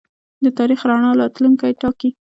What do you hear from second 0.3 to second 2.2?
د تاریخ رڼا راتلونکی ټاکي.